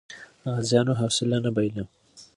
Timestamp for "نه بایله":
1.45-1.83